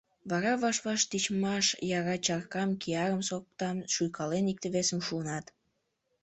Вара 0.29 0.53
ваш-ваш 0.61 1.01
тичмаш-яра 1.09 2.15
чаркам, 2.25 2.69
киярым-соктам 2.81 3.77
шуйкален, 3.93 4.45
икте-весым 4.51 4.99
шунат. 5.07 5.45